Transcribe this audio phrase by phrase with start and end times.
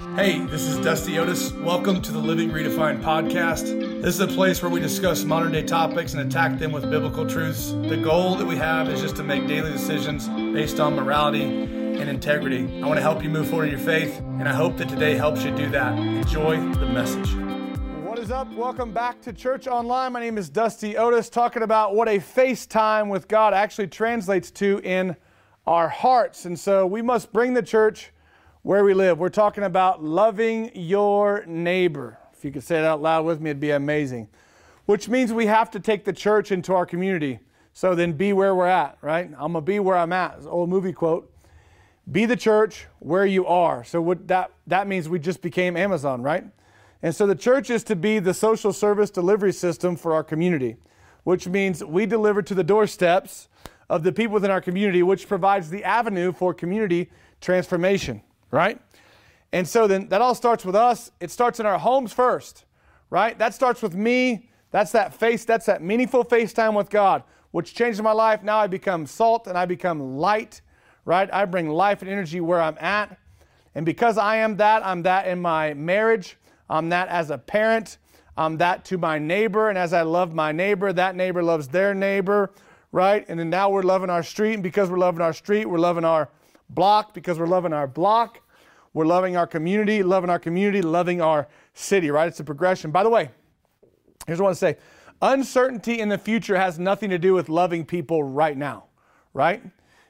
[0.00, 1.52] Hey, this is Dusty Otis.
[1.52, 4.00] Welcome to the Living Redefined podcast.
[4.00, 7.26] This is a place where we discuss modern day topics and attack them with biblical
[7.26, 7.72] truths.
[7.72, 12.08] The goal that we have is just to make daily decisions based on morality and
[12.08, 12.80] integrity.
[12.82, 15.16] I want to help you move forward in your faith, and I hope that today
[15.16, 15.98] helps you do that.
[15.98, 17.34] Enjoy the message.
[18.02, 18.50] What is up?
[18.54, 20.14] Welcome back to Church Online.
[20.14, 24.80] My name is Dusty Otis, talking about what a FaceTime with God actually translates to
[24.82, 25.14] in
[25.66, 26.46] our hearts.
[26.46, 28.12] And so we must bring the church
[28.62, 29.18] where we live.
[29.18, 32.18] We're talking about loving your neighbor.
[32.32, 34.28] If you could say it out loud with me, it'd be amazing.
[34.84, 37.40] Which means we have to take the church into our community.
[37.72, 39.30] So then be where we're at, right?
[39.38, 40.34] I'm going to be where I'm at.
[40.36, 41.32] It's an old movie quote.
[42.10, 43.84] Be the church where you are.
[43.84, 46.44] So what that, that means we just became Amazon, right?
[47.02, 50.76] And so the church is to be the social service delivery system for our community,
[51.24, 53.48] which means we deliver to the doorsteps
[53.88, 58.80] of the people within our community, which provides the avenue for community transformation right?
[59.52, 61.10] And so then that all starts with us.
[61.20, 62.64] It starts in our homes first,
[63.10, 63.38] right?
[63.38, 64.48] That starts with me.
[64.70, 68.42] That's that face, that's that meaningful face time with God, which changed my life.
[68.42, 70.60] Now I become salt and I become light,
[71.04, 71.28] right?
[71.32, 73.18] I bring life and energy where I'm at.
[73.74, 76.36] And because I am that, I'm that in my marriage.
[76.68, 77.98] I'm that as a parent.
[78.36, 79.68] I'm that to my neighbor.
[79.68, 82.52] And as I love my neighbor, that neighbor loves their neighbor,
[82.92, 83.24] right?
[83.28, 84.54] And then now we're loving our street.
[84.54, 86.30] And because we're loving our street, we're loving our
[86.68, 88.40] block because we're loving our block.
[88.92, 92.28] We're loving our community, loving our community, loving our city, right?
[92.28, 92.90] It's a progression.
[92.90, 93.30] By the way,
[94.26, 94.76] here's what I want to say
[95.22, 98.84] uncertainty in the future has nothing to do with loving people right now,
[99.34, 99.62] right?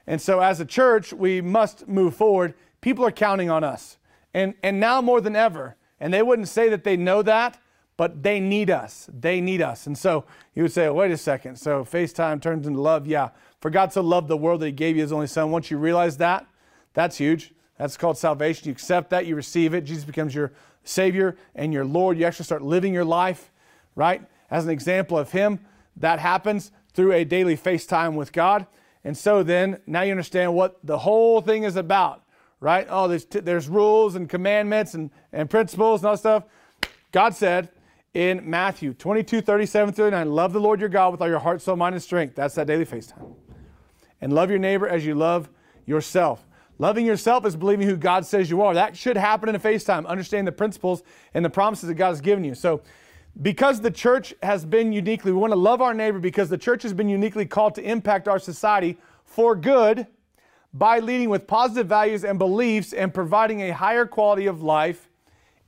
[0.07, 2.55] And so as a church, we must move forward.
[2.81, 3.99] People are counting on us.
[4.33, 7.59] And, and now more than ever, and they wouldn't say that they know that,
[7.97, 9.11] but they need us.
[9.13, 9.87] They need us.
[9.87, 11.57] And so you would say, oh, wait a second.
[11.57, 13.07] So FaceTime turns into love.
[13.07, 13.31] Yeah.
[13.61, 15.51] For God so loved the world that he gave you his only son.
[15.51, 16.47] Once you realize that,
[16.95, 17.53] that's huge.
[17.81, 18.67] That's called salvation.
[18.67, 19.85] You accept that, you receive it.
[19.85, 20.53] Jesus becomes your
[20.85, 22.19] Savior and your Lord.
[22.19, 23.51] You actually start living your life,
[23.95, 24.21] right?
[24.51, 25.61] As an example of Him,
[25.97, 28.67] that happens through a daily FaceTime with God.
[29.03, 32.23] And so then, now you understand what the whole thing is about,
[32.61, 32.87] right?
[32.91, 36.45] Oh, there's, t- there's rules and commandments and, and principles and all that stuff.
[37.13, 37.71] God said
[38.13, 41.77] in Matthew 22, 37, 39, love the Lord your God with all your heart, soul,
[41.77, 42.35] mind, and strength.
[42.35, 43.33] That's that daily FaceTime.
[44.21, 45.49] And love your neighbor as you love
[45.87, 46.45] yourself.
[46.81, 48.73] Loving yourself is believing who God says you are.
[48.73, 50.07] That should happen in a FaceTime.
[50.07, 51.03] Understand the principles
[51.35, 52.55] and the promises that God has given you.
[52.55, 52.81] So,
[53.43, 56.83] because the church has been uniquely, we want to love our neighbor because the church
[56.85, 58.97] has been uniquely called to impact our society
[59.27, 60.07] for good
[60.73, 65.11] by leading with positive values and beliefs and providing a higher quality of life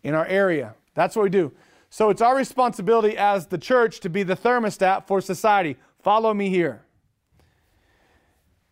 [0.03, 0.75] in our area.
[0.95, 1.53] That's what we do.
[1.91, 5.77] So, it's our responsibility as the church to be the thermostat for society.
[6.03, 6.87] Follow me here.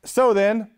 [0.05, 0.71] So, then,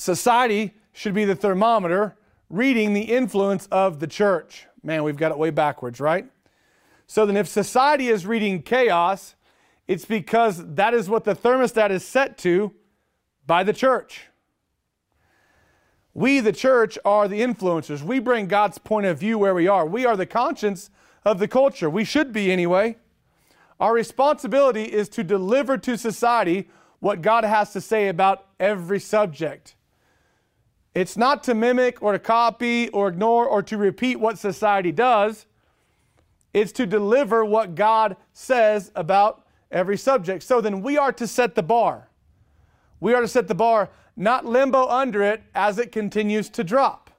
[0.00, 2.16] Society should be the thermometer
[2.48, 4.66] reading the influence of the church.
[4.82, 6.24] Man, we've got it way backwards, right?
[7.06, 9.34] So then, if society is reading chaos,
[9.86, 12.72] it's because that is what the thermostat is set to
[13.46, 14.22] by the church.
[16.14, 18.00] We, the church, are the influencers.
[18.00, 19.84] We bring God's point of view where we are.
[19.84, 20.88] We are the conscience
[21.26, 21.90] of the culture.
[21.90, 22.96] We should be anyway.
[23.78, 29.74] Our responsibility is to deliver to society what God has to say about every subject.
[30.94, 35.46] It's not to mimic or to copy or ignore or to repeat what society does.
[36.52, 40.42] It's to deliver what God says about every subject.
[40.42, 42.08] So then we are to set the bar.
[42.98, 47.10] We are to set the bar, not limbo under it as it continues to drop.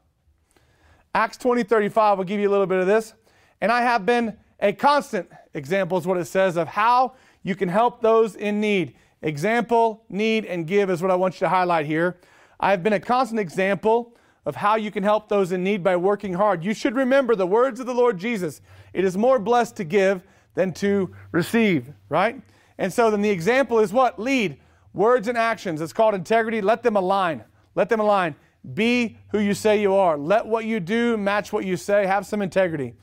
[1.15, 3.13] Acts 20 35 will give you a little bit of this.
[3.61, 7.69] And I have been a constant example, is what it says, of how you can
[7.69, 8.95] help those in need.
[9.21, 12.17] Example, need, and give is what I want you to highlight here.
[12.61, 15.95] I have been a constant example of how you can help those in need by
[15.95, 16.63] working hard.
[16.63, 18.61] You should remember the words of the Lord Jesus.
[18.93, 20.23] It is more blessed to give
[20.53, 22.41] than to receive, right?
[22.77, 24.19] And so then the example is what?
[24.19, 24.59] Lead.
[24.93, 25.81] Words and actions.
[25.81, 26.61] It's called integrity.
[26.61, 27.43] Let them align.
[27.75, 28.35] Let them align.
[28.73, 30.17] Be who you say you are.
[30.17, 32.05] Let what you do match what you say.
[32.05, 32.93] Have some integrity.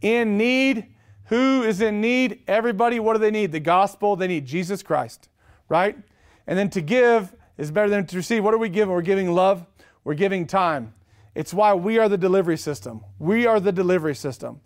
[0.00, 0.86] In need,
[1.26, 2.42] who is in need?
[2.46, 3.52] Everybody, what do they need?
[3.52, 4.16] The gospel.
[4.16, 5.28] They need Jesus Christ,
[5.68, 5.98] right?
[6.46, 8.44] And then to give, is better than to receive.
[8.44, 8.92] What are we giving?
[8.92, 9.66] We're giving love,
[10.04, 10.94] we're giving time.
[11.34, 13.02] It's why we are the delivery system.
[13.18, 14.60] We are the delivery system.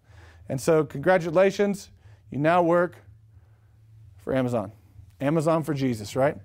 [0.49, 1.91] And so, congratulations,
[2.31, 2.97] you now work
[4.19, 4.73] for Amazon.
[5.21, 6.37] Amazon for Jesus, right?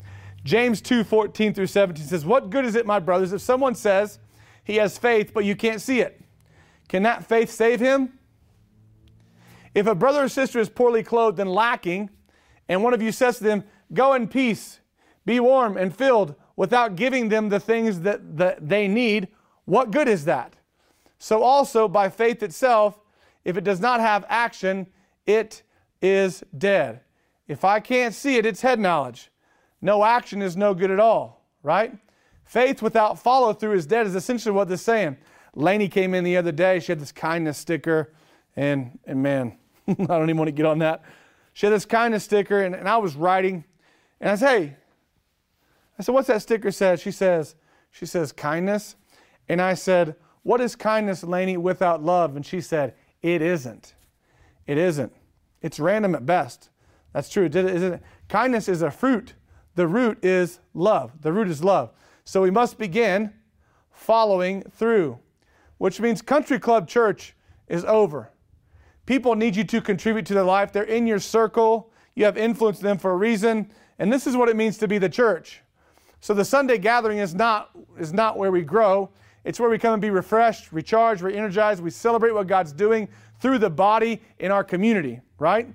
[0.43, 4.19] James 2 14 through 17 says, What good is it, my brothers, if someone says
[4.63, 6.21] he has faith, but you can't see it?
[6.87, 8.19] Can that faith save him?
[9.73, 12.09] If a brother or sister is poorly clothed and lacking,
[12.67, 14.80] and one of you says to them, Go in peace,
[15.25, 19.27] be warm and filled without giving them the things that, that they need,
[19.65, 20.55] what good is that?
[21.17, 22.99] So also by faith itself,
[23.45, 24.87] if it does not have action,
[25.25, 25.63] it
[26.01, 27.01] is dead.
[27.47, 29.29] If I can't see it, it's head knowledge.
[29.81, 31.97] No action is no good at all, right?
[32.45, 35.17] Faith without follow through is dead, is essentially what they're saying.
[35.55, 36.79] Lainey came in the other day.
[36.79, 38.13] She had this kindness sticker,
[38.55, 39.57] and, and man,
[39.87, 41.03] I don't even want to get on that.
[41.53, 43.63] She had this kindness sticker, and, and I was writing,
[44.19, 44.75] and I said, Hey,
[46.01, 46.99] I said, What's that sticker says?
[46.99, 47.53] She says,
[47.91, 48.95] She says, kindness.
[49.47, 52.35] And I said, What is kindness, Lainey, without love?
[52.35, 53.93] And she said, It isn't.
[54.65, 55.13] It isn't.
[55.61, 56.69] It's random at best.
[57.13, 57.45] That's true.
[57.45, 59.35] it isn't Kindness is a fruit.
[59.75, 61.21] The root is love.
[61.21, 61.91] The root is love.
[62.23, 63.31] So we must begin
[63.91, 65.19] following through,
[65.77, 67.35] which means country club church
[67.67, 68.31] is over.
[69.05, 70.71] People need you to contribute to their life.
[70.71, 71.91] They're in your circle.
[72.15, 73.71] You have influence them for a reason.
[73.99, 75.61] And this is what it means to be the church.
[76.21, 79.09] So the Sunday gathering is not, is not where we grow.
[79.43, 81.81] It's where we come and be refreshed, recharged, re energized.
[81.81, 83.09] We celebrate what God's doing
[83.39, 85.67] through the body in our community, right?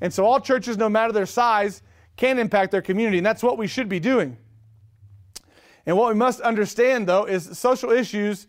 [0.00, 1.82] And so all churches, no matter their size,
[2.16, 3.18] can impact their community.
[3.18, 4.36] And that's what we should be doing.
[5.86, 8.48] And what we must understand, though, is social issues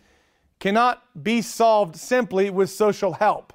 [0.59, 3.53] cannot be solved simply with social help.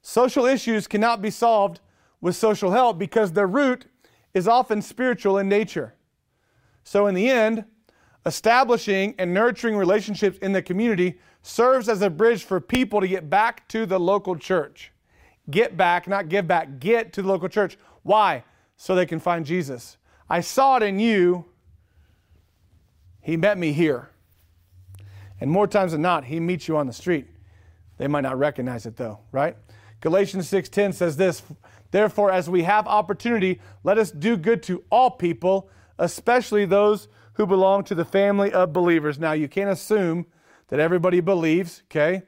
[0.00, 1.80] Social issues cannot be solved
[2.20, 3.86] with social help because their root
[4.32, 5.94] is often spiritual in nature.
[6.84, 7.64] So, in the end,
[8.26, 13.28] establishing and nurturing relationships in the community serves as a bridge for people to get
[13.28, 14.92] back to the local church.
[15.50, 17.76] Get back, not give back, get to the local church.
[18.02, 18.44] Why?
[18.76, 19.98] So they can find Jesus.
[20.28, 21.44] I saw it in you.
[23.20, 24.10] He met me here.
[25.40, 27.26] And more times than not, he meets you on the street.
[27.98, 29.56] They might not recognize it though, right?
[30.00, 31.42] Galatians 6:10 says this,
[31.90, 37.46] therefore as we have opportunity, let us do good to all people, especially those who
[37.46, 39.18] belong to the family of believers.
[39.18, 40.26] Now you can't assume
[40.68, 42.22] that everybody believes, okay?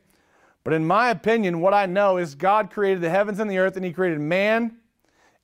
[0.64, 3.76] But in my opinion, what I know is God created the heavens and the earth
[3.76, 4.76] and he created man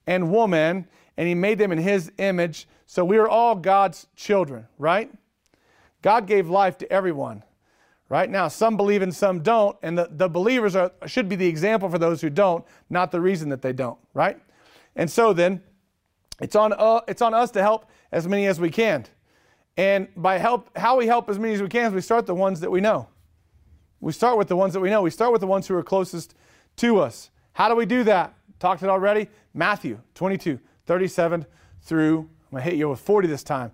[0.07, 2.67] and woman and he made them in his image.
[2.87, 5.13] So we are all God's children, right?
[6.03, 7.45] God gave life to everyone.
[8.09, 11.47] Right now, some believe and some don't, and the, the believers are, should be the
[11.47, 14.39] example for those who don't, not the reason that they don't, right?
[14.97, 15.63] And so then,
[16.43, 19.07] it's on, uh, it's on us to help as many as we can.
[19.77, 22.35] And by help, how we help as many as we can is we start the
[22.35, 23.09] ones that we know.
[24.01, 25.01] We start with the ones that we know.
[25.01, 26.35] We start with the ones who are closest
[26.77, 27.31] to us.
[27.53, 28.35] How do we do that?
[28.59, 29.29] Talked it already.
[29.55, 31.47] Matthew 22, 37
[31.83, 33.71] through, I'm going to hit you with 40 this time.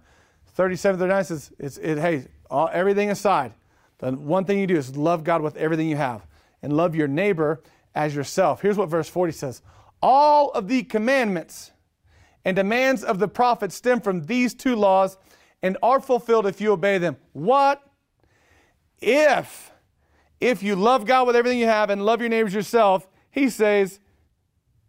[0.48, 3.54] 37, 39 says, it's, it, hey, all, everything aside,
[3.98, 6.26] the one thing you do is love God with everything you have
[6.62, 7.62] and love your neighbor
[7.94, 8.60] as yourself.
[8.60, 9.62] Here's what verse 40 says
[10.02, 11.72] All of the commandments
[12.48, 15.18] and demands of the prophets stem from these two laws
[15.62, 17.18] and are fulfilled if you obey them.
[17.34, 17.86] What
[19.02, 19.70] if,
[20.40, 24.00] if you love God with everything you have and love your neighbors yourself, he says,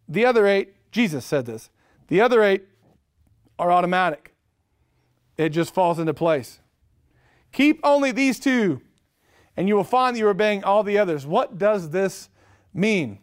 [0.08, 1.70] the other eight, Jesus said this,
[2.08, 2.64] the other eight
[3.60, 4.34] are automatic.
[5.36, 6.62] It just falls into place.
[7.52, 8.80] Keep only these two
[9.58, 11.28] and you will find that you're obeying all the others.
[11.28, 12.30] What does this
[12.74, 13.20] mean?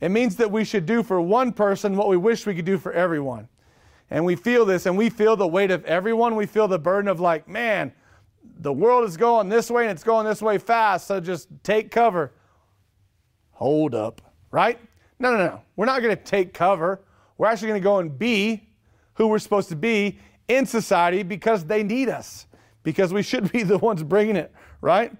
[0.00, 2.78] It means that we should do for one person what we wish we could do
[2.78, 3.48] for everyone.
[4.10, 6.36] And we feel this, and we feel the weight of everyone.
[6.36, 7.92] We feel the burden of, like, man,
[8.58, 11.90] the world is going this way and it's going this way fast, so just take
[11.90, 12.32] cover.
[13.52, 14.78] Hold up, right?
[15.18, 15.62] No, no, no.
[15.76, 17.00] We're not going to take cover.
[17.38, 18.68] We're actually going to go and be
[19.14, 22.46] who we're supposed to be in society because they need us,
[22.82, 25.12] because we should be the ones bringing it, right?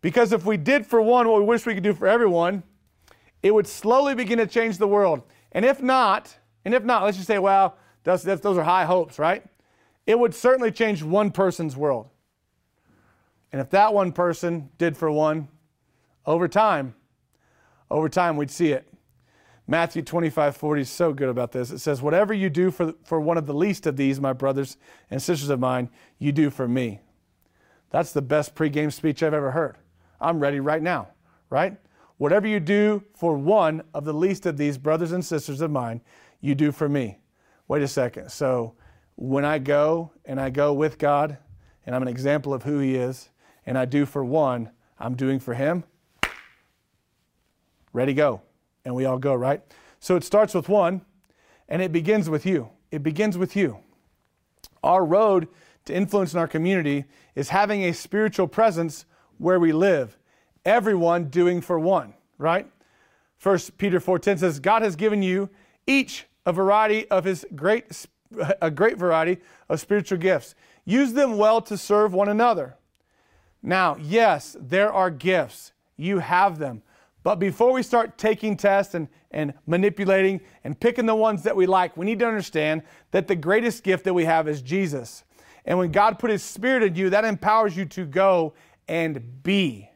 [0.00, 2.62] Because if we did for one what we wish we could do for everyone,
[3.42, 5.22] it would slowly begin to change the world.
[5.52, 9.18] And if not, and if not, let's just say, well, those, those are high hopes,
[9.18, 9.44] right?
[10.06, 12.08] It would certainly change one person's world.
[13.52, 15.48] And if that one person did for one,
[16.26, 16.94] over time,
[17.90, 18.86] over time we'd see it.
[19.66, 21.70] Matthew 25, 40 is so good about this.
[21.70, 24.76] It says, Whatever you do for, for one of the least of these, my brothers
[25.10, 27.00] and sisters of mine, you do for me.
[27.90, 29.78] That's the best pregame speech I've ever heard.
[30.20, 31.08] I'm ready right now,
[31.50, 31.76] right?
[32.18, 36.00] Whatever you do for one of the least of these brothers and sisters of mine,
[36.40, 37.19] you do for me.
[37.70, 38.28] Wait a second.
[38.32, 38.74] So
[39.14, 41.38] when I go and I go with God
[41.86, 43.28] and I'm an example of who He is
[43.64, 45.84] and I do for one, I'm doing for Him.
[47.92, 48.42] Ready, go.
[48.84, 49.62] And we all go, right?
[50.00, 51.02] So it starts with one
[51.68, 52.70] and it begins with you.
[52.90, 53.78] It begins with you.
[54.82, 55.46] Our road
[55.84, 57.04] to influence in our community
[57.36, 59.04] is having a spiritual presence
[59.38, 60.18] where we live.
[60.64, 62.66] Everyone doing for one, right?
[63.36, 65.50] First Peter 4:10 says, God has given you
[65.86, 68.06] each a variety of his great
[68.62, 70.54] a great variety of spiritual gifts.
[70.84, 72.76] Use them well to serve one another.
[73.62, 75.72] Now, yes, there are gifts.
[75.96, 76.82] you have them.
[77.22, 81.66] But before we start taking tests and, and manipulating and picking the ones that we
[81.66, 85.24] like, we need to understand that the greatest gift that we have is Jesus.
[85.66, 88.54] And when God put His Spirit in you, that empowers you to go
[88.88, 89.89] and be.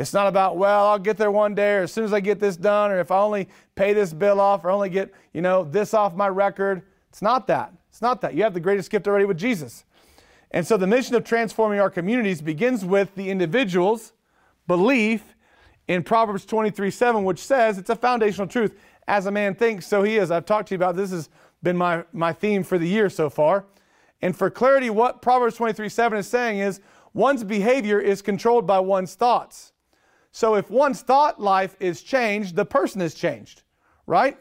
[0.00, 2.40] It's not about, well, I'll get there one day, or as soon as I get
[2.40, 5.62] this done, or if I only pay this bill off, or only get, you know,
[5.62, 6.82] this off my record.
[7.10, 7.74] It's not that.
[7.90, 8.32] It's not that.
[8.32, 9.84] You have the greatest gift already with Jesus.
[10.52, 14.14] And so the mission of transforming our communities begins with the individual's
[14.66, 15.34] belief
[15.86, 18.78] in Proverbs 23 7, which says it's a foundational truth.
[19.06, 20.30] As a man thinks, so he is.
[20.30, 21.28] I've talked to you about this, has
[21.62, 23.66] been my, my theme for the year so far.
[24.22, 26.80] And for clarity, what Proverbs 23 7 is saying is
[27.12, 29.69] one's behavior is controlled by one's thoughts.
[30.32, 33.62] So if one's thought life is changed, the person is changed,
[34.06, 34.38] right?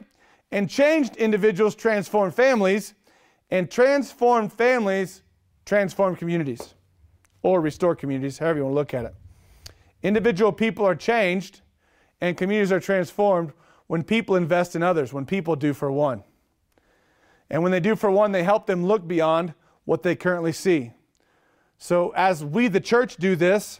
[0.51, 2.93] And changed individuals transform families,
[3.51, 5.24] and transformed families
[5.65, 6.74] transform communities
[7.41, 9.15] or restore communities, however you want to look at it.
[10.03, 11.62] Individual people are changed
[12.22, 13.53] and communities are transformed
[13.88, 16.24] when people invest in others, when people do for one.
[17.50, 19.53] And when they do for one, they help them look beyond
[19.86, 20.91] what they currently see.
[21.77, 23.79] So, as we, the church, do this,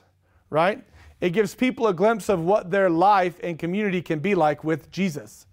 [0.50, 0.84] right,
[1.22, 4.92] it gives people a glimpse of what their life and community can be like with
[4.92, 5.48] Jesus.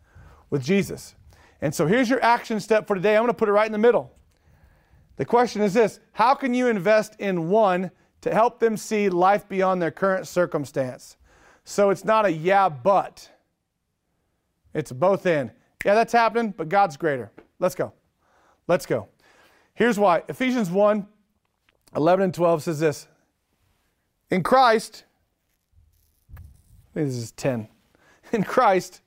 [0.51, 1.15] With Jesus.
[1.61, 3.17] And so, here's your action step for today.
[3.17, 4.13] I'm going to put it right in the middle.
[5.17, 7.91] The question is this How can you invest in one
[8.27, 11.17] to help them see life beyond their current circumstance.
[11.63, 13.31] So it's not a yeah, but.
[14.75, 15.53] It's both in.
[15.85, 17.31] Yeah, that's happening, but God's greater.
[17.61, 17.93] Let's go.
[18.67, 19.07] Let's go.
[19.75, 21.07] Here's why Ephesians 1
[21.95, 23.07] 11 and 12 says this
[24.29, 25.05] In Christ,
[27.05, 27.69] this is 10.
[28.33, 29.01] In Christ,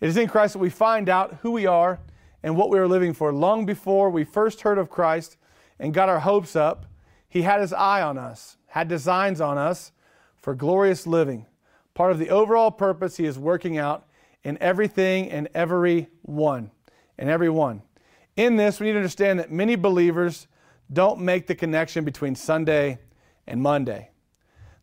[0.00, 2.00] it is in Christ that we find out who we are
[2.42, 3.32] and what we are living for.
[3.32, 5.36] Long before we first heard of Christ
[5.78, 6.86] and got our hopes up,
[7.28, 9.92] he had his eye on us, had designs on us
[10.36, 11.46] for glorious living.
[11.94, 14.06] Part of the overall purpose he is working out
[14.42, 16.70] in everything and every one.
[17.18, 17.82] In every one.
[18.36, 20.46] In this, we need to understand that many believers
[20.92, 22.98] don't make the connection between Sunday
[23.46, 24.10] and Monday.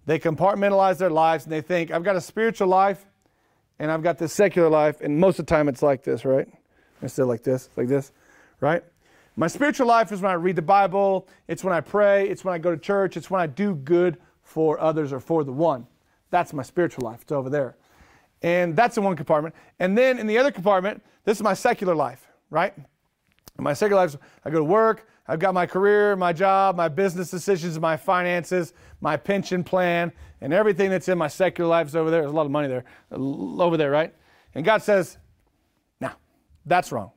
[0.05, 3.05] They compartmentalize their lives and they think, I've got a spiritual life
[3.79, 6.48] and I've got this secular life, and most of the time it's like this, right?
[7.01, 8.12] Instead like this, like this,
[8.62, 8.83] right?
[9.36, 12.53] My spiritual life is when I read the Bible, it's when I pray, it's when
[12.53, 15.88] I go to church, it's when I do good for others or for the one.
[16.29, 17.24] That's my spiritual life.
[17.24, 17.75] It's over there.
[18.43, 19.55] And that's in one compartment.
[19.79, 22.74] And then in the other compartment, this is my secular life, right?
[23.57, 26.89] In my secular life, I go to work, I've got my career, my job, my
[26.89, 31.95] business decisions, my finances, my pension plan, and everything that's in my secular life is
[31.95, 32.22] over there.
[32.22, 34.13] There's a lot of money there, over there, right?
[34.53, 35.17] And God says,
[36.01, 36.12] no,
[36.65, 37.12] that's wrong.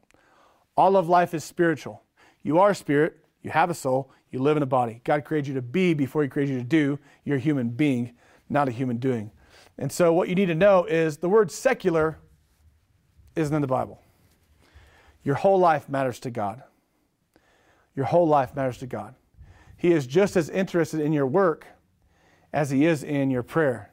[0.76, 2.02] All of life is spiritual.
[2.42, 5.00] You are spirit, you have a soul, you live in a body.
[5.02, 6.98] God created you to be before He created you to do.
[7.24, 8.12] You're a human being,
[8.48, 9.32] not a human doing.
[9.78, 12.18] And so, what you need to know is the word secular
[13.34, 14.00] isn't in the Bible.
[15.26, 16.62] Your whole life matters to God.
[17.96, 19.16] Your whole life matters to God.
[19.76, 21.66] He is just as interested in your work
[22.52, 23.90] as He is in your prayer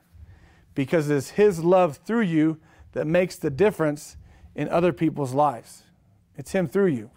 [0.75, 2.59] because it's His love through you
[2.91, 4.15] that makes the difference
[4.53, 5.81] in other people's lives.
[6.37, 7.09] It's Him through you.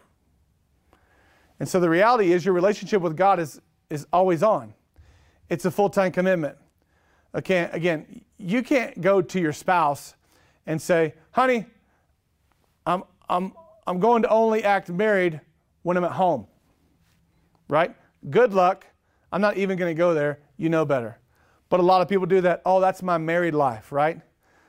[1.60, 4.72] And so the reality is your relationship with God is, is always on.
[5.50, 6.56] It's a full time commitment.
[7.34, 10.14] Okay, again, you can't go to your spouse
[10.64, 11.66] and say, honey,
[12.86, 13.52] I'm, I'm,
[13.86, 15.40] I'm going to only act married
[15.82, 16.46] when I'm at home.
[17.68, 17.94] Right?
[18.30, 18.86] Good luck.
[19.32, 20.40] I'm not even going to go there.
[20.56, 21.18] You know better.
[21.68, 22.62] But a lot of people do that.
[22.64, 24.20] Oh, that's my married life, right?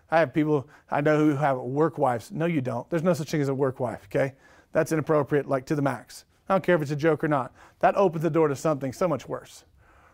[0.10, 2.32] I have people I know who have work wives.
[2.32, 2.90] No, you don't.
[2.90, 4.34] There's no such thing as a work wife, okay?
[4.72, 6.26] That's inappropriate, like to the max.
[6.48, 7.54] I don't care if it's a joke or not.
[7.80, 9.66] That opens the door to something so much worse,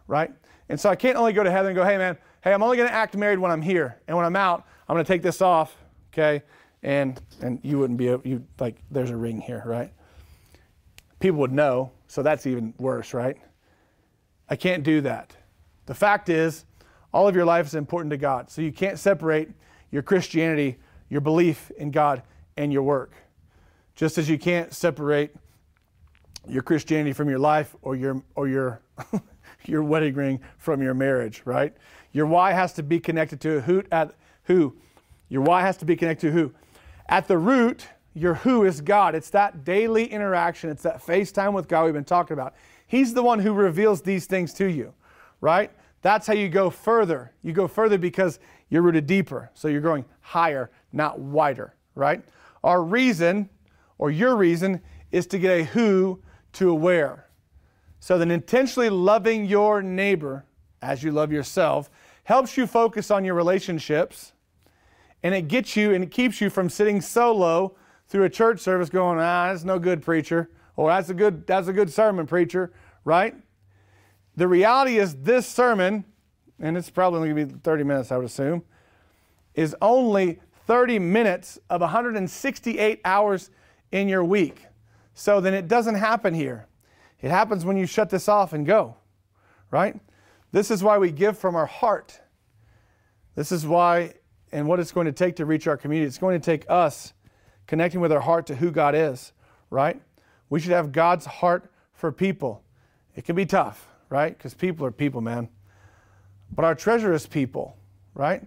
[0.07, 0.31] right?
[0.69, 2.77] And so I can't only go to heaven and go, hey, man, hey, I'm only
[2.77, 4.01] going to act married when I'm here.
[4.07, 5.75] And when I'm out, I'm going to take this off,
[6.11, 6.43] okay?
[6.83, 9.91] And, and you wouldn't be, you like, there's a ring here, right?
[11.19, 13.37] People would know, so that's even worse, right?
[14.49, 15.35] I can't do that.
[15.85, 16.65] The fact is,
[17.13, 18.49] all of your life is important to God.
[18.49, 19.49] So you can't separate
[19.91, 20.77] your Christianity,
[21.09, 22.23] your belief in God,
[22.57, 23.13] and your work.
[23.95, 25.31] Just as you can't separate
[26.47, 28.81] your Christianity from your life or your or your
[29.65, 31.73] your wedding ring from your marriage, right?
[32.11, 34.13] Your why has to be connected to who at
[34.45, 34.75] who.
[35.29, 36.53] Your why has to be connected to who.
[37.07, 39.15] At the root, your who is God.
[39.15, 42.55] It's that daily interaction, it's that FaceTime with God we've been talking about.
[42.87, 44.93] He's the one who reveals these things to you,
[45.41, 45.71] right?
[46.01, 47.33] That's how you go further.
[47.41, 49.49] You go further because you're rooted deeper.
[49.53, 52.21] So you're going higher, not wider, right?
[52.63, 53.49] Our reason,
[53.97, 54.81] or your reason,
[55.11, 56.21] is to get a who
[56.53, 57.27] to a where.
[57.99, 60.45] So then intentionally loving your neighbor
[60.81, 61.89] as you love yourself
[62.25, 64.33] helps you focus on your relationships,
[65.23, 67.75] and it gets you and it keeps you from sitting solo
[68.07, 71.67] through a church service going, ah, that's no good, preacher, or that's a good, that's
[71.67, 72.73] a good sermon, preacher,
[73.05, 73.35] right?
[74.35, 76.05] The reality is this sermon,
[76.59, 78.63] and it's probably only going to be 30 minutes, I would assume,
[79.55, 83.49] is only 30 minutes of 168 hours
[83.91, 84.65] in your week.
[85.13, 86.67] So then it doesn't happen here.
[87.21, 88.97] It happens when you shut this off and go,
[89.71, 89.99] right?
[90.51, 92.19] This is why we give from our heart.
[93.35, 94.13] This is why,
[94.53, 96.07] and what it's going to take to reach our community.
[96.07, 97.13] It's going to take us
[97.65, 99.33] connecting with our heart to who God is,
[99.69, 99.99] right?
[100.49, 102.63] We should have God's heart for people.
[103.15, 104.37] It can be tough, right?
[104.37, 105.49] Because people are people, man.
[106.51, 107.75] But our treasure is people,
[108.13, 108.43] right?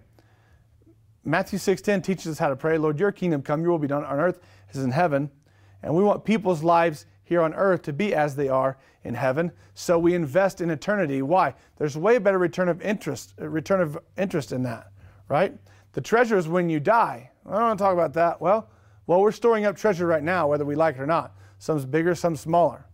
[1.25, 4.05] Matthew 6:10 teaches us how to pray, Lord, your kingdom come, your will be done
[4.05, 4.39] on earth
[4.73, 5.29] as in heaven.
[5.83, 9.51] And we want people's lives here on earth to be as they are in heaven.
[9.73, 11.21] So we invest in eternity.
[11.21, 11.53] Why?
[11.75, 14.87] There's way better return of interest, return of interest in that,
[15.27, 15.57] right?
[15.97, 17.31] The treasure is when you die.
[17.43, 18.39] I don't want to talk about that.
[18.39, 18.69] Well,
[19.07, 21.35] well, we're storing up treasure right now, whether we like it or not.
[21.57, 22.85] Some's bigger, some smaller.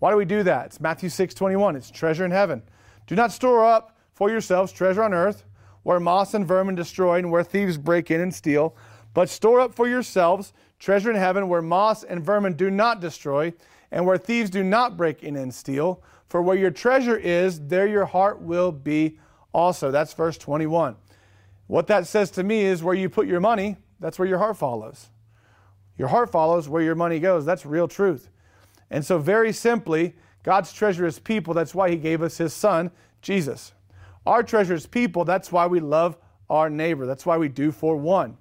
[0.00, 0.66] Why do we do that?
[0.66, 1.76] It's Matthew 6, 21.
[1.76, 2.64] It's treasure in heaven.
[3.06, 5.44] Do not store up for yourselves treasure on earth
[5.84, 8.74] where moss and vermin destroy and where thieves break in and steal,
[9.14, 13.52] but store up for yourselves treasure in heaven where moss and vermin do not destroy
[13.92, 16.02] and where thieves do not break in and steal.
[16.26, 19.20] For where your treasure is, there your heart will be
[19.52, 19.92] also.
[19.92, 20.96] That's verse 21.
[21.70, 24.56] What that says to me is where you put your money, that's where your heart
[24.56, 25.06] follows.
[25.96, 27.44] Your heart follows where your money goes.
[27.44, 28.28] That's real truth.
[28.90, 31.54] And so, very simply, God's treasure is people.
[31.54, 32.90] That's why He gave us His Son,
[33.22, 33.72] Jesus.
[34.26, 35.24] Our treasure is people.
[35.24, 36.16] That's why we love
[36.48, 37.06] our neighbor.
[37.06, 38.36] That's why we do for one.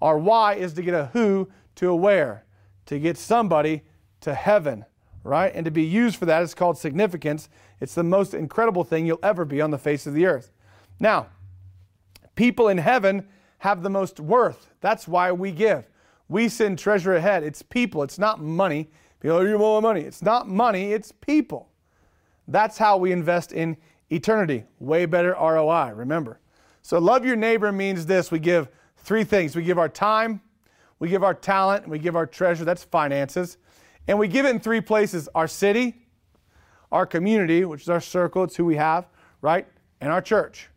[0.00, 2.44] Our why is to get a who to a where,
[2.86, 3.82] to get somebody
[4.20, 4.84] to heaven,
[5.24, 5.50] right?
[5.52, 7.48] And to be used for that is called significance.
[7.80, 10.52] It's the most incredible thing you'll ever be on the face of the earth.
[11.00, 11.26] Now,
[12.40, 13.28] people in heaven
[13.58, 14.68] have the most worth.
[14.80, 15.86] That's why we give.
[16.30, 17.42] We send treasure ahead.
[17.42, 18.88] It's people, it's not money.
[19.20, 20.00] People, are you more money?
[20.00, 21.68] It's not money, it's people.
[22.48, 23.76] That's how we invest in
[24.08, 24.64] eternity.
[24.78, 26.40] Way better ROI, remember.
[26.80, 30.40] So, love your neighbor means this we give three things we give our time,
[30.98, 32.64] we give our talent, and we give our treasure.
[32.64, 33.58] That's finances.
[34.08, 36.06] And we give it in three places our city,
[36.90, 39.10] our community, which is our circle, it's who we have,
[39.42, 39.66] right?
[40.00, 40.69] And our church.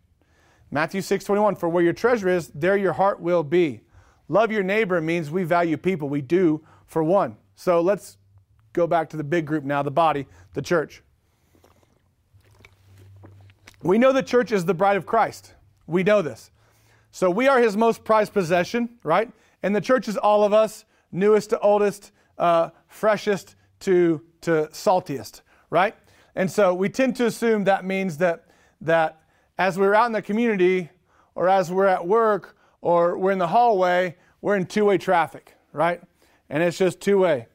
[0.74, 3.82] Matthew 6 21, for where your treasure is, there your heart will be.
[4.28, 6.10] Love your neighbor means we value people.
[6.10, 7.38] We do for one.
[7.54, 8.18] So let's
[8.74, 11.04] go back to the big group now, the body, the church.
[13.84, 15.54] We know the church is the bride of Christ.
[15.86, 16.50] We know this.
[17.12, 19.32] So we are his most prized possession, right?
[19.62, 25.42] And the church is all of us, newest to oldest, uh, freshest to, to saltiest,
[25.70, 25.96] right?
[26.34, 28.48] And so we tend to assume that means that,
[28.82, 29.20] that
[29.64, 30.90] as we're out in the community
[31.36, 35.56] or as we're at work or we're in the hallway, we're in two way traffic,
[35.72, 36.02] right?
[36.50, 37.48] And it's just two way.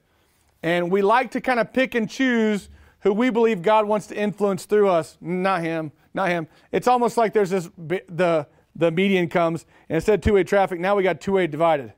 [0.62, 4.16] And we like to kind of pick and choose who we believe God wants to
[4.16, 6.48] influence through us, not him, not him.
[6.72, 10.96] It's almost like there's this the the median comes and instead of two-way traffic, now
[10.96, 11.92] we got two-way divided.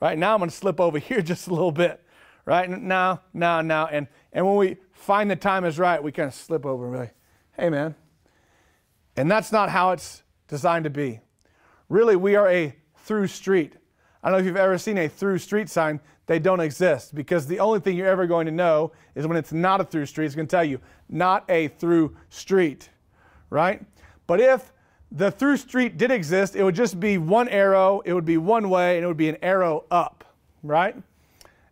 [0.00, 0.16] Right?
[0.16, 2.00] Now I'm going to slip over here just a little bit.
[2.44, 2.70] Right?
[2.70, 3.88] Now, now, now.
[3.88, 6.94] And and when we find the time is right, we kind of slip over and
[6.94, 7.14] be like,
[7.56, 7.96] hey man.
[9.16, 11.20] And that's not how it's designed to be.
[11.88, 13.74] Really, we are a through street.
[14.22, 16.00] I don't know if you've ever seen a through street sign.
[16.26, 19.52] They don't exist because the only thing you're ever going to know is when it's
[19.52, 20.26] not a through street.
[20.26, 22.90] It's going to tell you, not a through street
[23.50, 23.84] right?
[24.26, 24.72] But if
[25.12, 28.68] the through street did exist, it would just be one arrow, it would be one
[28.68, 30.24] way, and it would be an arrow up,
[30.62, 30.96] right?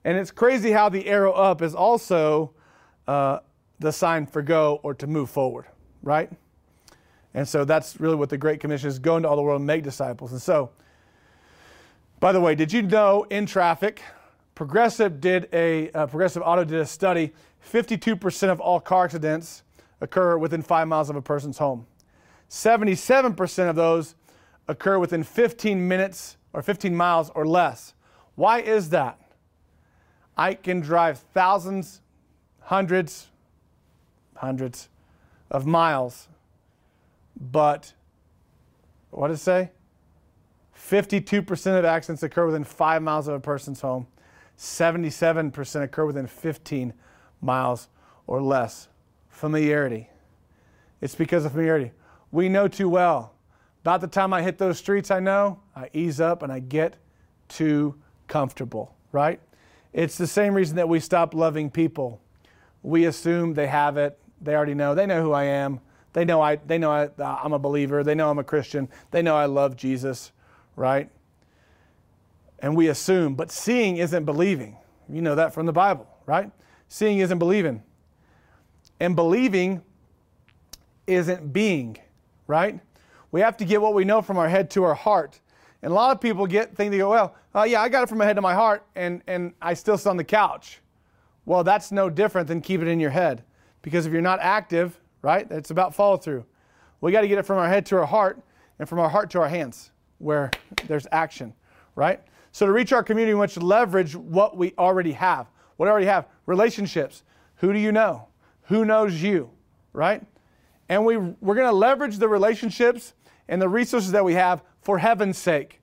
[0.05, 2.53] And it's crazy how the arrow up is also
[3.09, 3.41] uh,
[3.81, 5.67] the sign for go or to move forward,
[6.03, 6.31] right?
[7.35, 9.67] And so that's really what the Great Commission is go into all the world and
[9.67, 10.33] make disciples.
[10.33, 10.71] And so,
[12.21, 14.01] by the way, did you know in traffic,
[14.55, 17.33] Progressive did a uh, Progressive Auto did a study.
[17.69, 19.63] 52% of all car accidents
[20.01, 21.87] occur within five miles of a person's home.
[22.51, 24.15] 77% of those
[24.69, 27.95] occur within 15 minutes or 15 miles or less.
[28.37, 29.19] Why is that?
[30.37, 32.01] I can drive thousands,
[32.61, 33.29] hundreds,
[34.37, 34.89] hundreds
[35.51, 36.29] of miles,
[37.39, 37.93] but
[39.11, 39.71] what does it say?
[40.77, 44.07] 52% of accidents occur within five miles of a person's home.
[44.59, 46.93] 77% occur within 15
[47.41, 47.89] miles
[48.27, 48.89] or less
[49.29, 50.09] familiarity.
[51.01, 51.93] It's because of familiarity.
[52.31, 53.35] We know too well.
[53.83, 56.97] About the time I hit those streets, I know, I ease up and I get
[57.49, 59.41] too comfortable, right?
[59.93, 62.21] It's the same reason that we stop loving people.
[62.83, 65.81] We assume they have it, they already know, they know who I am,
[66.15, 68.03] They know I they know I, I'm a believer.
[68.03, 68.89] They know I'm a Christian.
[69.11, 70.33] They know I love Jesus,
[70.77, 71.11] right?
[72.61, 74.79] And we assume, but seeing isn't believing.
[75.09, 76.51] You know that from the Bible, right?
[76.89, 77.83] Seeing isn't believing.
[79.01, 79.83] And believing
[81.07, 81.99] isn't being,
[82.47, 82.81] right?
[83.33, 85.41] We have to get what we know from our head to our heart.
[85.83, 88.09] And a lot of people get think they go, well, uh, yeah, I got it
[88.09, 90.81] from my head to my heart, and and I still sit on the couch.
[91.45, 93.43] Well, that's no different than keep it in your head,
[93.83, 96.45] because if you're not active, right, it's about follow through.
[97.01, 98.41] We got to get it from our head to our heart,
[98.79, 100.51] and from our heart to our hands, where
[100.87, 101.55] there's action,
[101.97, 102.21] right?
[102.53, 105.49] So to reach our community, we want to leverage what we already have.
[105.77, 107.23] What I already have, relationships.
[107.57, 108.29] Who do you know?
[108.65, 109.51] Who knows you,
[109.93, 110.23] right?
[110.89, 113.15] And we, we're going to leverage the relationships
[113.49, 115.81] and the resources that we have for heaven's sake.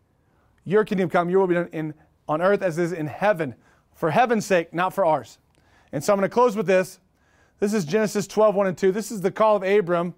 [0.65, 1.93] Your kingdom come, your will be done in,
[2.27, 3.56] on earth as it is in heaven.
[3.93, 5.39] For heaven's sake, not for ours.
[5.91, 6.99] And so I'm going to close with this.
[7.62, 8.91] This is Genesis 12, 1 and 2.
[8.91, 10.15] This is the call of Abram.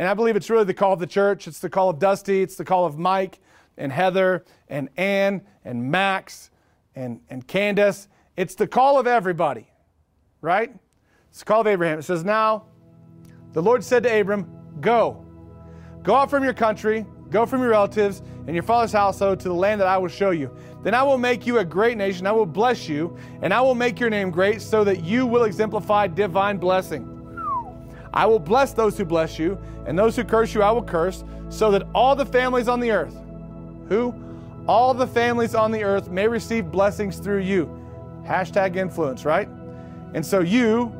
[0.00, 1.46] And I believe it's really the call of the church.
[1.46, 2.42] It's the call of Dusty.
[2.42, 3.38] It's the call of Mike
[3.76, 6.50] and Heather and Ann and Max
[6.96, 8.08] and, and Candace.
[8.36, 9.68] It's the call of everybody,
[10.40, 10.74] right?
[11.30, 12.00] It's the call of Abraham.
[12.00, 12.64] It says, Now
[13.52, 15.24] the Lord said to Abram, Go.
[16.02, 19.54] Go out from your country, go from your relatives and your father's household to the
[19.54, 20.50] land that I will show you.
[20.82, 22.26] Then I will make you a great nation.
[22.26, 25.44] I will bless you, and I will make your name great so that you will
[25.44, 27.08] exemplify divine blessing.
[28.12, 31.24] I will bless those who bless you, and those who curse you I will curse,
[31.48, 33.16] so that all the families on the earth,
[33.88, 34.14] who?
[34.66, 37.70] All the families on the earth may receive blessings through you.
[38.24, 39.48] Hashtag influence, right?
[40.14, 40.92] And so you,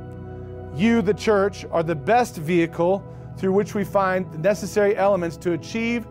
[0.74, 3.04] you, the church, are the best vehicle
[3.36, 6.06] through which we find the necessary elements to achieve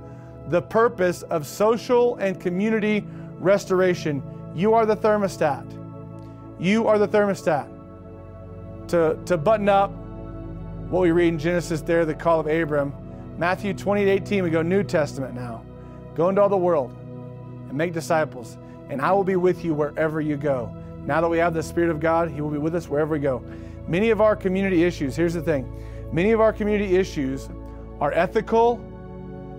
[0.52, 3.06] the purpose of social and community
[3.40, 4.22] restoration.
[4.54, 5.66] You are the thermostat.
[6.60, 7.70] You are the thermostat.
[8.90, 9.92] To, to button up
[10.90, 12.94] what we read in Genesis there, the call of Abram,
[13.38, 15.64] Matthew 28 18, we go New Testament now.
[16.16, 16.94] Go into all the world
[17.70, 18.58] and make disciples,
[18.90, 20.76] and I will be with you wherever you go.
[21.06, 23.20] Now that we have the Spirit of God, He will be with us wherever we
[23.20, 23.42] go.
[23.88, 25.66] Many of our community issues, here's the thing
[26.12, 27.48] many of our community issues
[28.02, 28.86] are ethical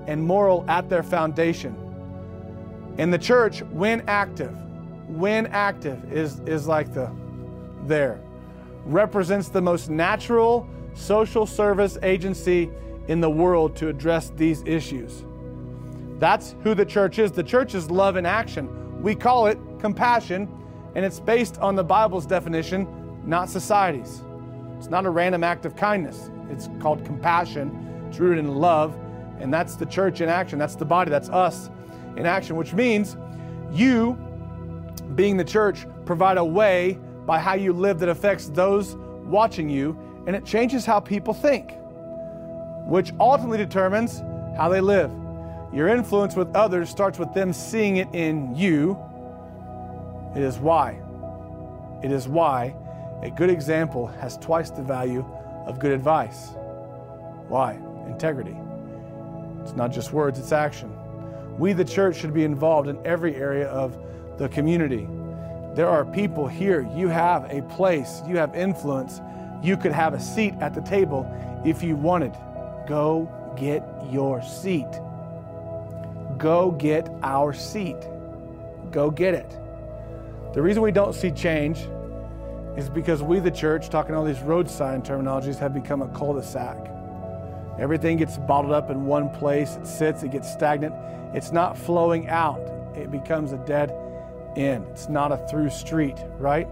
[0.06, 1.76] and moral at their foundation.
[2.98, 4.54] And the church, when active,
[5.08, 7.10] when active is, is like the
[7.86, 8.20] there,
[8.84, 12.70] represents the most natural social service agency
[13.08, 15.24] in the world to address these issues.
[16.18, 17.32] That's who the church is.
[17.32, 19.02] The church is love in action.
[19.02, 20.48] We call it compassion,
[20.94, 22.86] and it's based on the Bible's definition,
[23.24, 24.22] not society's.
[24.78, 26.30] It's not a random act of kindness.
[26.50, 28.06] It's called compassion.
[28.08, 28.96] It's rooted in love,
[29.42, 30.58] and that's the church in action.
[30.58, 31.10] That's the body.
[31.10, 31.68] That's us
[32.16, 33.16] in action, which means
[33.72, 34.14] you,
[35.14, 39.98] being the church, provide a way by how you live that affects those watching you,
[40.26, 41.72] and it changes how people think,
[42.86, 44.20] which ultimately determines
[44.56, 45.10] how they live.
[45.72, 48.98] Your influence with others starts with them seeing it in you.
[50.36, 51.00] It is why.
[52.02, 52.74] It is why
[53.22, 55.24] a good example has twice the value
[55.66, 56.50] of good advice.
[57.48, 57.78] Why?
[58.06, 58.56] Integrity.
[59.62, 60.92] It's not just words, it's action.
[61.58, 63.96] We, the church, should be involved in every area of
[64.38, 65.08] the community.
[65.74, 69.20] There are people here, you have a place, you have influence,
[69.62, 71.26] you could have a seat at the table
[71.64, 72.34] if you wanted.
[72.86, 74.88] Go get your seat.
[76.36, 77.96] Go get our seat.
[78.90, 79.50] Go get it.
[80.54, 81.86] The reason we don't see change
[82.76, 86.34] is because we, the church, talking all these road sign terminologies, have become a cul
[86.34, 86.91] de sac.
[87.78, 90.94] Everything gets bottled up in one place, it sits, it gets stagnant.
[91.34, 92.60] It's not flowing out,
[92.94, 93.94] it becomes a dead
[94.56, 94.86] end.
[94.90, 96.68] It's not a through street, right?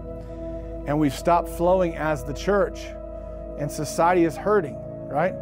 [0.85, 2.85] And we've stopped flowing as the church,
[3.57, 5.33] and society is hurting, right?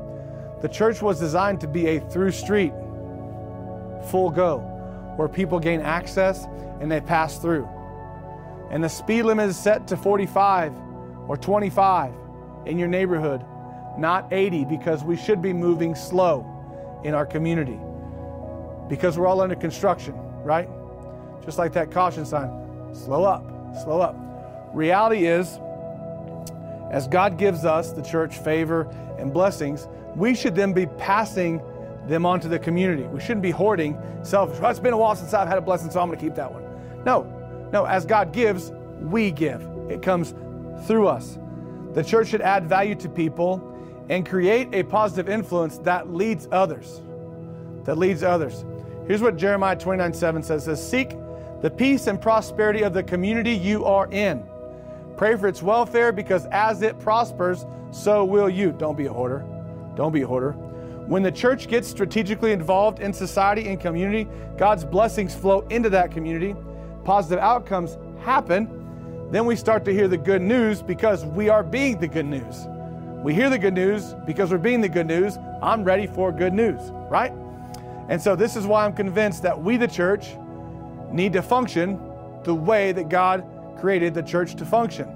[0.61, 2.73] The church was designed to be a through street,
[4.09, 4.59] full go,
[5.15, 6.45] where people gain access
[6.79, 7.67] and they pass through.
[8.69, 10.73] And the speed limit is set to 45
[11.27, 12.13] or 25
[12.65, 13.43] in your neighborhood,
[13.99, 16.45] not 80, because we should be moving slow
[17.03, 17.79] in our community
[18.89, 20.67] because we're all under construction, right?
[21.45, 22.49] Just like that caution sign
[22.91, 23.45] slow up,
[23.83, 24.15] slow up.
[24.73, 25.59] Reality is,
[26.91, 31.62] as God gives us, the church, favor and blessings, we should then be passing
[32.07, 33.03] them on to the community.
[33.03, 34.59] We shouldn't be hoarding selfish.
[34.59, 36.33] Well, it's been a while since I've had a blessing, so I'm going to keep
[36.35, 36.63] that one.
[37.03, 37.23] No,
[37.71, 39.62] no, as God gives, we give.
[39.88, 40.33] It comes
[40.88, 41.38] through us.
[41.93, 43.57] The church should add value to people
[44.09, 47.01] and create a positive influence that leads others.
[47.85, 48.65] That leads others.
[49.07, 51.15] Here's what Jeremiah 29 7 says, says Seek
[51.61, 54.43] the peace and prosperity of the community you are in.
[55.17, 58.71] Pray for its welfare because as it prospers, so will you.
[58.71, 59.45] Don't be a hoarder.
[59.95, 60.51] Don't be a hoarder.
[60.51, 66.11] When the church gets strategically involved in society and community, God's blessings flow into that
[66.11, 66.55] community.
[67.03, 69.27] Positive outcomes happen.
[69.31, 72.67] Then we start to hear the good news because we are being the good news.
[73.23, 75.38] We hear the good news because we're being the good news.
[75.62, 76.79] I'm ready for good news,
[77.10, 77.34] right?
[78.08, 80.36] And so this is why I'm convinced that we, the church,
[81.12, 81.99] need to function
[82.43, 83.45] the way that God
[83.77, 85.08] created the church to function,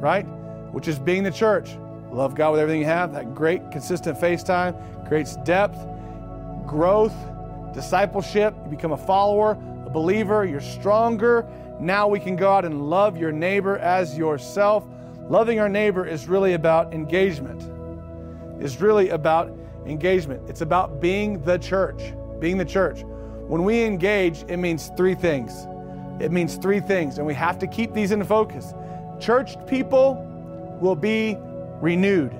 [0.00, 0.24] right?
[0.72, 1.76] Which is being the church.
[2.10, 3.12] Love God with everything you have.
[3.12, 5.78] That great, consistent FaceTime creates depth,
[6.66, 7.14] growth,
[7.72, 8.54] discipleship.
[8.64, 9.52] You become a follower,
[9.86, 10.44] a believer.
[10.44, 11.46] You're stronger.
[11.78, 14.84] Now we can go out and love your neighbor as yourself.
[15.28, 17.62] Loving our neighbor is really about engagement.
[18.60, 19.50] It's really about
[19.86, 20.42] engagement.
[20.48, 22.12] It's about being the church.
[22.40, 23.04] Being the church.
[23.46, 25.66] When we engage, it means three things.
[26.20, 28.74] It means three things, and we have to keep these in focus.
[29.18, 30.14] Church people
[30.80, 31.36] will be
[31.80, 32.32] renewed.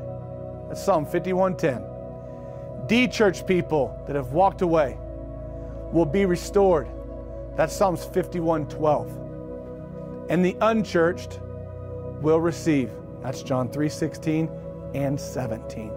[0.68, 1.82] That's Psalm 51:10.
[2.86, 4.98] De-church people that have walked away
[5.90, 6.88] will be restored.
[7.56, 9.08] That's Psalms 51:12.
[10.28, 11.40] And the unchurched
[12.24, 12.90] will receive.
[13.22, 14.48] That's John 3:16
[14.94, 15.92] and 17.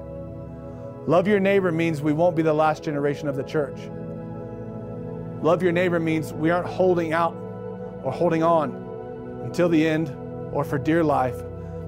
[1.07, 3.79] Love your neighbor means we won't be the last generation of the church.
[5.41, 7.33] Love your neighbor means we aren't holding out
[8.03, 8.71] or holding on
[9.45, 10.13] until the end
[10.51, 11.37] or for dear life,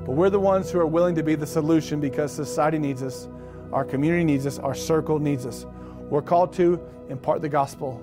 [0.06, 3.28] but we're the ones who are willing to be the solution because society needs us,
[3.74, 5.66] our community needs us, our circle needs us.
[6.10, 8.02] We're called to impart the gospel,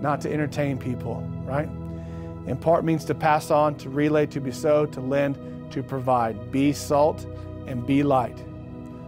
[0.00, 1.68] not to entertain people, right?
[2.46, 5.36] Impart means to pass on, to relay, to bestow, to lend,
[5.70, 6.50] to provide.
[6.50, 7.26] Be salt
[7.66, 8.42] and be light.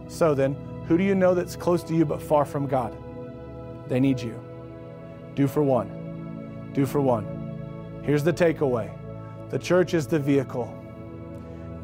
[0.07, 0.55] So then,
[0.87, 2.97] who do you know that's close to you but far from God?
[3.87, 4.39] They need you.
[5.35, 6.71] Do for one.
[6.73, 8.01] Do for one.
[8.03, 8.91] Here's the takeaway
[9.49, 10.71] the church is the vehicle,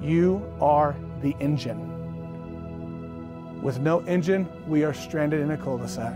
[0.02, 1.92] you are the engine.
[3.62, 6.14] With no engine, we are stranded in a cul de sac.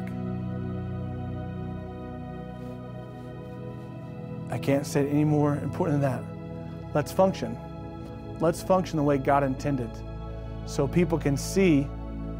[4.51, 6.23] I can't say it any more important than that.
[6.93, 7.57] Let's function.
[8.39, 9.89] Let's function the way God intended
[10.65, 11.87] so people can see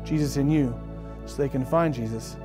[0.04, 0.78] Jesus in you,
[1.26, 2.38] so they can find Jesus,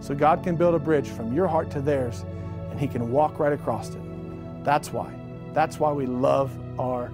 [0.00, 2.24] so God can build a bridge from your heart to theirs
[2.70, 4.64] and He can walk right across it.
[4.64, 5.12] That's why.
[5.52, 7.10] That's why we love our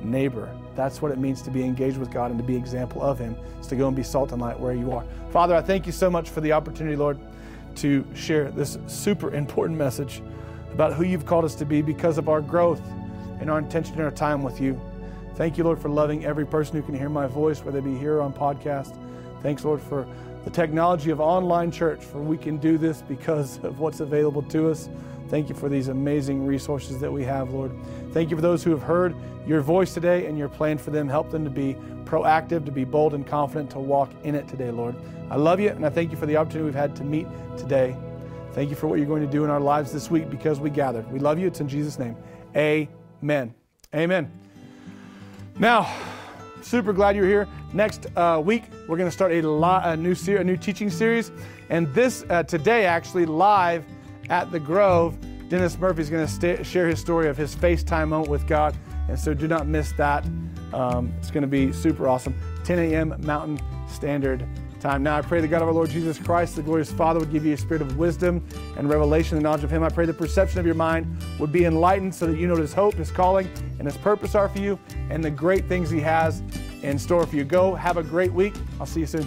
[0.00, 0.48] neighbor.
[0.74, 3.36] That's what it means to be engaged with God and to be example of Him.
[3.60, 5.04] Is to go and be salt and light where you are.
[5.30, 7.18] Father, I thank you so much for the opportunity, Lord,
[7.76, 10.22] to share this super important message
[10.72, 12.80] about who you've called us to be because of our growth
[13.40, 14.80] and our intention and our time with you.
[15.34, 17.96] Thank you, Lord, for loving every person who can hear my voice, whether they be
[17.96, 18.96] here on podcast.
[19.42, 20.06] Thanks, Lord, for
[20.44, 24.70] the technology of online church, for we can do this because of what's available to
[24.70, 24.88] us.
[25.28, 27.72] Thank you for these amazing resources that we have, Lord.
[28.12, 29.14] Thank you for those who have heard
[29.46, 31.08] your voice today and your plan for them.
[31.08, 34.70] Help them to be proactive, to be bold and confident, to walk in it today,
[34.70, 34.94] Lord.
[35.30, 37.96] I love you, and I thank you for the opportunity we've had to meet today.
[38.52, 40.68] Thank you for what you're going to do in our lives this week because we
[40.68, 41.10] gathered.
[41.10, 41.46] We love you.
[41.46, 42.16] It's in Jesus' name.
[42.54, 43.54] Amen.
[43.94, 44.41] Amen.
[45.58, 45.94] Now,
[46.62, 47.46] super glad you're here.
[47.72, 50.90] Next uh, week, we're going to start a, li- a new ser- a new teaching
[50.90, 51.30] series,
[51.70, 53.84] and this uh, today actually live
[54.30, 55.16] at the Grove.
[55.48, 58.74] Dennis Murphy is going to st- share his story of his FaceTime moment with God,
[59.08, 60.24] and so do not miss that.
[60.72, 62.34] Um, it's going to be super awesome.
[62.64, 63.14] 10 a.m.
[63.20, 64.46] Mountain Standard
[64.82, 65.02] time.
[65.02, 67.46] Now I pray the God of our Lord Jesus Christ, the glorious Father, would give
[67.46, 68.44] you a spirit of wisdom
[68.76, 69.84] and revelation and knowledge of Him.
[69.84, 71.06] I pray the perception of your mind
[71.38, 74.34] would be enlightened so that you know what His hope, His calling, and His purpose
[74.34, 76.42] are for you and the great things He has
[76.82, 77.44] in store for you.
[77.44, 78.54] Go, have a great week.
[78.80, 79.22] I'll see you soon.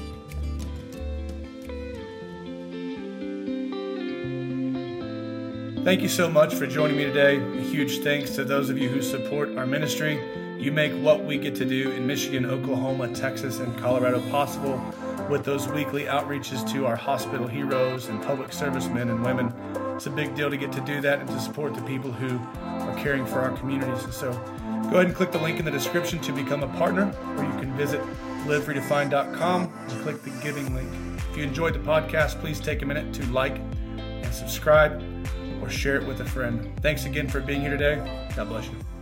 [5.86, 7.38] Thank you so much for joining me today.
[7.38, 10.20] A huge thanks to those of you who support our ministry.
[10.60, 14.82] You make what we get to do in Michigan, Oklahoma, Texas, and Colorado possible
[15.30, 19.54] with those weekly outreaches to our hospital heroes and public servicemen and women.
[19.96, 22.38] It's a big deal to get to do that and to support the people who
[22.60, 24.14] are caring for our communities.
[24.14, 27.44] So go ahead and click the link in the description to become a partner, or
[27.44, 28.02] you can visit
[28.46, 30.92] liveredefined.com and click the giving link.
[31.32, 33.58] If you enjoyed the podcast, please take a minute to like
[33.98, 35.04] and subscribe
[35.62, 36.72] or share it with a friend.
[36.82, 37.96] Thanks again for being here today.
[38.36, 38.95] God bless you.